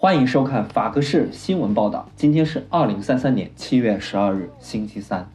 [0.00, 2.08] 欢迎收看法克士新闻报道。
[2.14, 5.28] 今天是二零三三年七月十二日，星期三。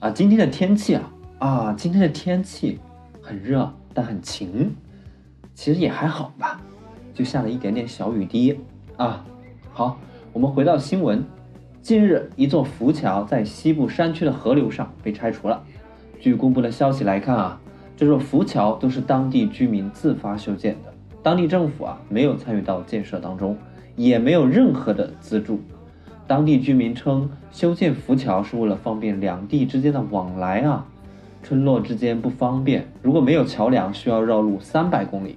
[0.00, 2.80] 啊，今天的天气啊，啊，今天的天气
[3.22, 4.74] 很热，但很晴，
[5.54, 6.60] 其实也还好吧，
[7.14, 8.58] 就下了一点点小雨滴
[8.96, 9.24] 啊。
[9.72, 9.96] 好，
[10.32, 11.24] 我们回到新闻。
[11.80, 15.62] 近日，一座浮桥在西部山区的河流上被拆除了。
[16.18, 17.60] 据公布的消息来看啊，
[17.96, 20.92] 这座浮桥都是当地居民自发修建的，
[21.22, 23.56] 当地政府啊没有参与到建设当中。
[23.98, 25.60] 也没有任何的资助。
[26.26, 30.86] 当地居民称，修建浮桥是为了方便两地之间的往来啊。
[31.42, 35.36] 村落之间不方便，如果没有桥梁，需要绕路三百公里。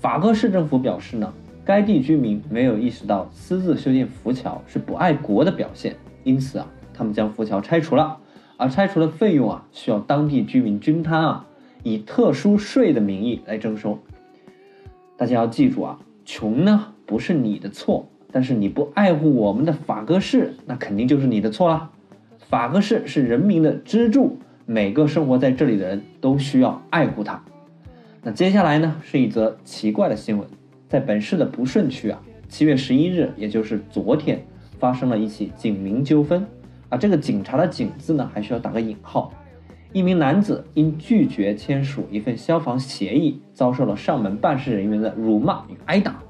[0.00, 1.32] 法戈市政府表示呢，
[1.64, 8.18] 该地居民没有意识到私自修建浮桥是不爱国的表现，因此啊，他们将浮桥拆除了。
[8.56, 11.46] 而拆除的费用啊，需要当地居民均摊啊，
[11.82, 13.98] 以特殊税的名义来征收。
[15.16, 16.92] 大家要记住啊，穷呢。
[17.06, 21.90] 不是你的错，但是你不爱护我们的法戈市，那肯定就是你的错了。
[22.38, 27.42] 法戈市是人民的支柱，每个生活在这里的人都需要爱护它。
[28.22, 30.46] 那接下来呢，是一则奇怪的新闻，
[30.88, 34.44] 在本市的不顺区啊，七月十一日，也就是昨天，
[34.78, 36.46] 发生了一起警民纠纷
[36.88, 36.96] 啊。
[36.96, 39.32] 这个警察的“警”字呢，还需要打个引号。
[39.92, 46.22] 一名男子因拒绝签署一份消防协议，遭受了上门办事人员的辱骂与挨打。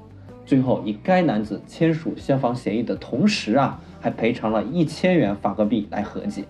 [0.45, 6.43] 最后，以该男子签署消防协议的同时啊，还赔偿了一千元法戈币来和解。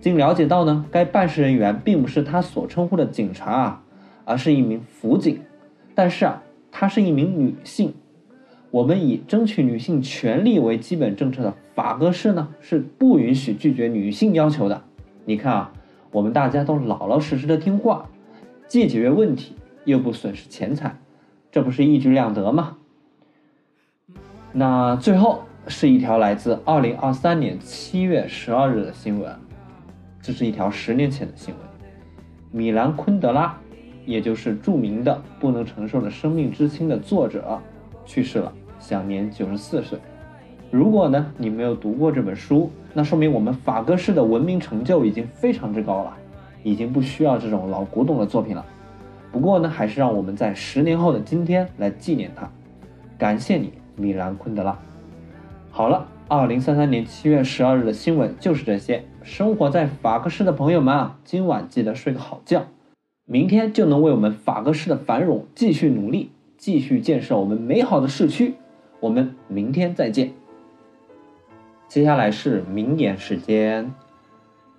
[0.00, 3.82] 经了解到呢，该办事人员并不是他所称呼的警察啊，
[4.24, 5.40] 而是一名辅警。
[5.94, 7.94] 但是啊，她是一名女性。
[8.70, 14.82] 我们以争取女性权利为基本政策的法戈市呢，是不允许拒绝女性要求的。
[15.24, 15.72] 你看啊，
[16.10, 18.08] 我们大家都老老实实的听话，
[18.68, 20.98] 既解决问题，又不损失钱财，
[21.50, 22.76] 这不是一举两得吗？
[24.56, 29.36] 那最后是一条来自二零二三年七月十二日的新闻，
[30.22, 31.62] 这是一条十年前的新闻。
[32.52, 33.52] 米兰昆德拉，
[34.06, 37.60] 也就是著名的《不能承受的生命之轻》的作者，
[38.06, 39.98] 去世了，享年九十四岁。
[40.70, 46.16] 如果呢你没有读过这本书，那说明我们法戈市的文明成就已经非常之高了，
[46.62, 48.64] 已经不需要这种老古董的作品了。
[49.32, 52.48] 不过呢，还是让我们在十年后的今天来纪念他，
[53.18, 53.72] 感谢你。
[53.96, 54.78] 米兰昆德拉。
[55.70, 59.04] 好了，二零三三年七月十二日的新闻就是这些。
[59.22, 62.64] 生活在法克市的朋友们啊，今晚记得睡个好觉，
[63.24, 68.54] 明天就能为我们法克市的繁荣继续努力，继续建设我们美好的市区。
[69.00, 70.32] 我们明天再见。
[71.88, 73.92] 接下来是名言时间，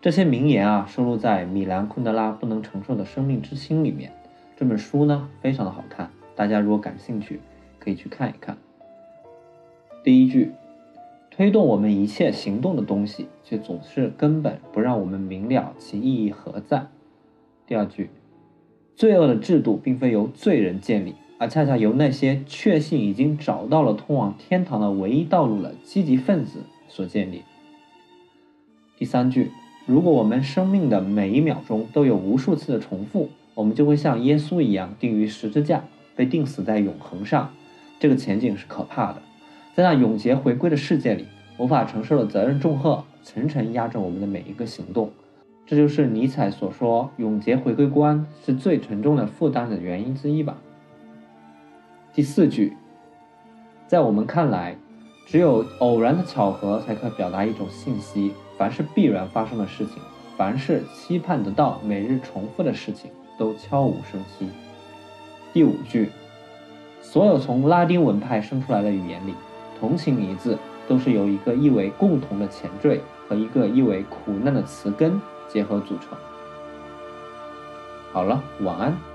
[0.02, 4.12] 这些名言啊收录在米兰昆德拉《不能承受的生命之轻》里面。
[4.56, 7.40] 这本书呢非常的好看，大家如果感兴趣，
[7.80, 8.58] 可以去看一看。
[10.06, 10.52] 第一句，
[11.32, 16.86] 推动我们一切行动的东西，却总是根本不让我们明了其意义何在。
[17.66, 18.12] 第二句，
[18.96, 27.42] 罪恶的制度并非由罪人建立，而恰恰由那些确信已经找到了通往天堂的唯一道路的积极分子所建立。
[29.00, 29.50] 第三句，
[29.88, 35.84] 如果我们生命的每一秒钟都有无数次的重复，我们就会像耶稣一样钉于十字架，
[36.16, 37.52] 被钉死在永恒上。
[38.00, 39.24] 这个前景是可怕的。
[39.76, 41.28] 在那永劫回归的世界里，
[41.58, 45.12] 无法承受的责任重荷层层压着我们的每一个行动，
[45.66, 50.56] 这就是尼采所说“永劫回归观”是最沉重的负担的原因之一吧。
[52.14, 52.78] 第四句，
[53.86, 54.78] 在我们看来，
[55.28, 58.32] 只有偶然的巧合才可表达一种信息。
[58.58, 59.98] 凡是必然发生的事情，
[60.38, 64.48] 凡是期盼得到每日重复的事情，都悄无声息。
[65.52, 66.10] 第五句，
[67.02, 69.34] 所有从拉丁文派生出来的语言里。
[69.80, 76.18] 同情一字都是由一个意为共同的前缀和一个意为苦难的词根结合组成。
[78.12, 79.15] 好了，晚安。